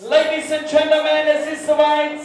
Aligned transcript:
Ladies 0.00 0.52
and 0.52 0.64
gentlemen, 0.68 1.26
es 1.26 1.58
ist 1.58 1.66
soweit. 1.66 2.20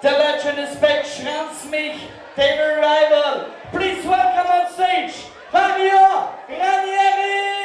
The 0.00 0.10
legend 0.10 0.60
is 0.60 0.76
back, 0.76 1.04
Schranz 1.04 1.68
mich, 1.68 2.00
David 2.36 2.76
Rival. 2.78 3.50
Please 3.72 4.06
welcome 4.06 4.46
on 4.46 4.72
stage, 4.72 5.26
Fabio 5.50 6.30
Ranieri! 6.48 7.56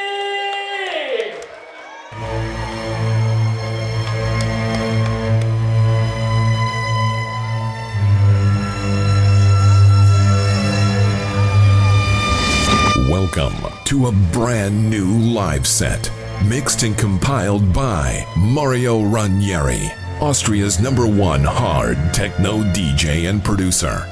Welcome 13.08 13.58
to 13.86 14.08
a 14.08 14.12
brand 14.32 14.90
new 14.90 15.20
live 15.20 15.68
set, 15.68 16.10
mixed 16.46 16.84
and 16.84 16.98
compiled 16.98 17.74
by 17.74 18.26
Mario 18.38 19.04
Ranieri, 19.04 19.92
Austria's 20.20 20.80
number 20.80 21.08
one 21.08 21.44
hard 21.44 21.98
techno 22.14 22.64
DJ 22.74 23.30
and 23.30 23.44
producer. 23.44 24.08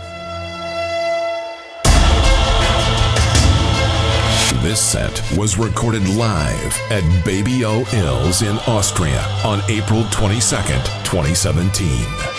This 4.62 4.82
set 4.82 5.22
was 5.38 5.58
recorded 5.58 6.08
live 6.10 6.80
at 6.92 7.26
Baby 7.26 7.66
O 7.66 7.84
Ilz 7.86 8.48
in 8.48 8.58
Austria 8.72 9.22
on 9.44 9.62
April 9.70 10.04
22nd, 10.04 10.84
2017. 11.06 12.39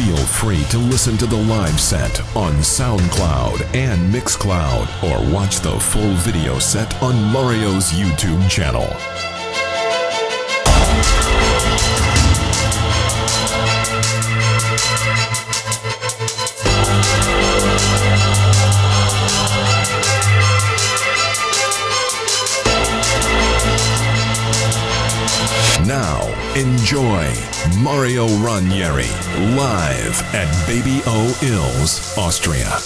Feel 0.00 0.16
free 0.16 0.64
to 0.70 0.78
listen 0.78 1.18
to 1.18 1.26
the 1.26 1.36
live 1.36 1.78
set 1.78 2.22
on 2.34 2.54
SoundCloud 2.54 3.74
and 3.74 4.00
Mixcloud 4.10 4.88
or 5.04 5.30
watch 5.30 5.60
the 5.60 5.78
full 5.78 6.14
video 6.14 6.58
set 6.58 7.02
on 7.02 7.14
Mario's 7.30 7.92
YouTube 7.92 8.48
channel. 8.48 8.88
Now, 25.86 26.24
enjoy 26.56 27.49
Mario 27.78 28.26
Ranieri 28.38 29.10
live 29.56 30.22
at 30.34 30.48
Baby 30.66 31.02
O 31.06 31.26
Ilz, 31.40 32.16
Austria. 32.18 32.80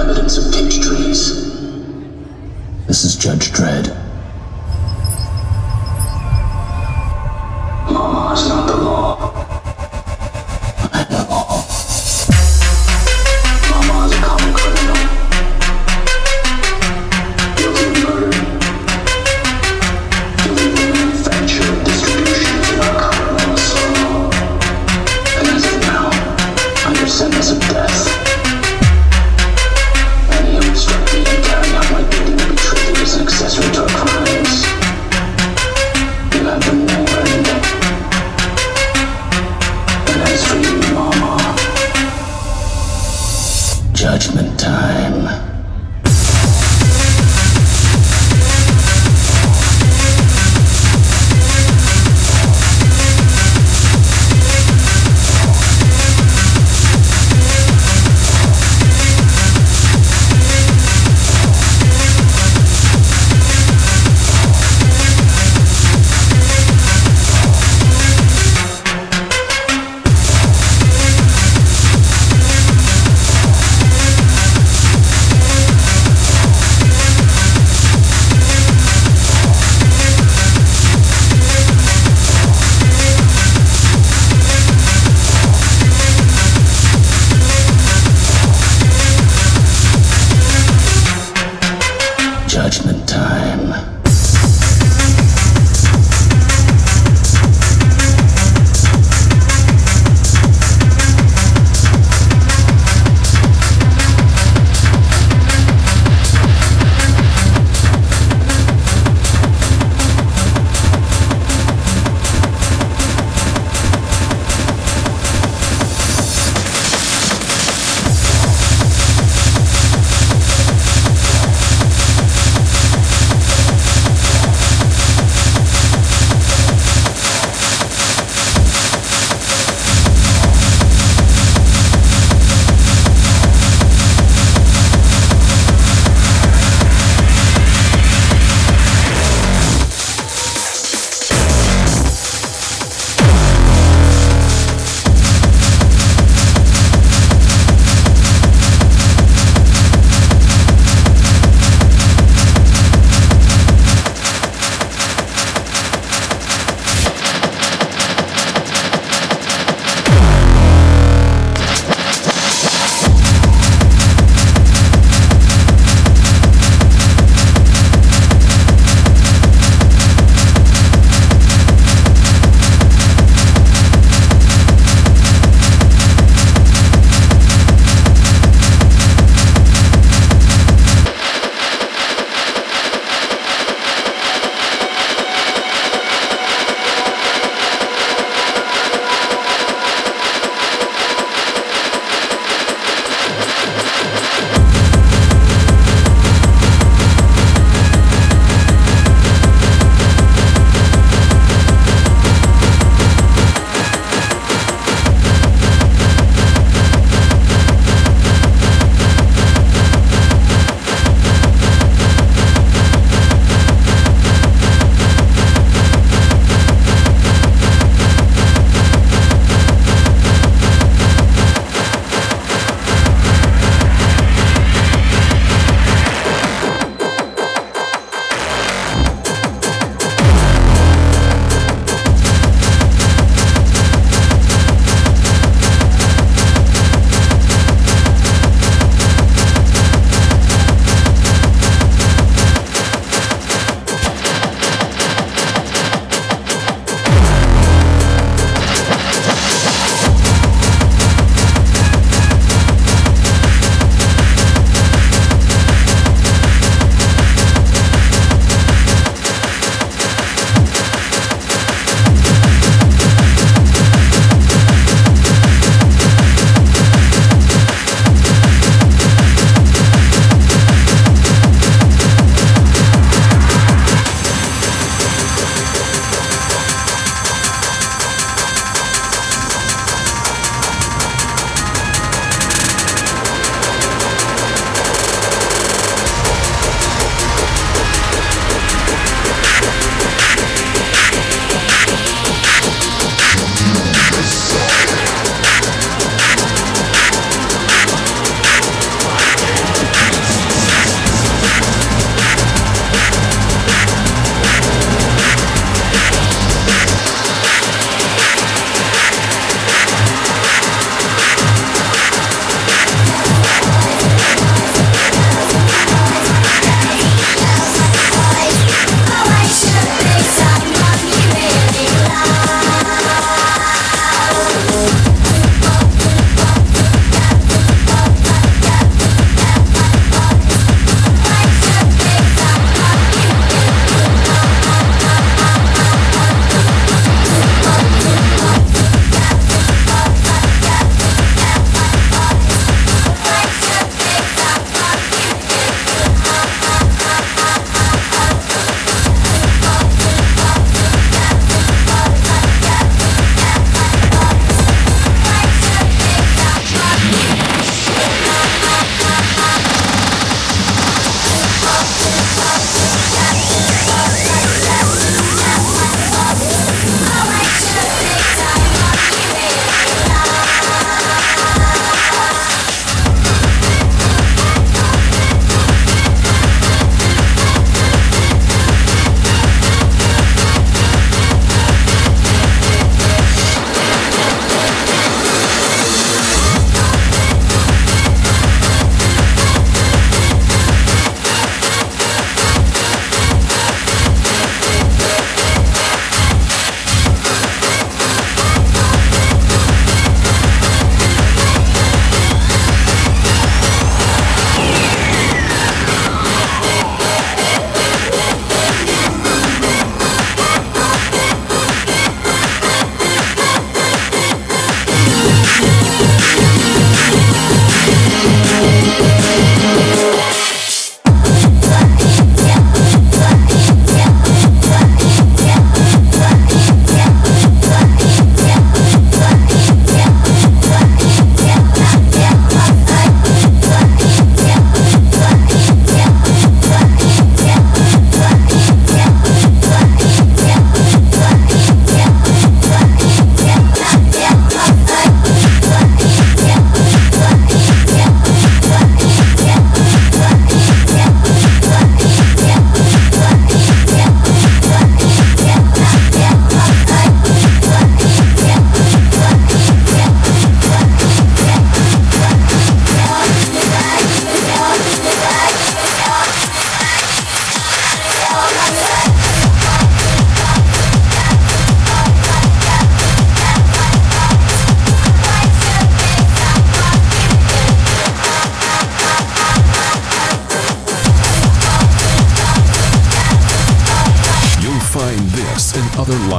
Evidence 0.00 0.38
of 0.38 0.50
peach 0.54 0.80
trees. 0.80 1.50
This 2.86 3.04
is 3.04 3.16
Judge 3.16 3.52
Dredd. 3.52 4.09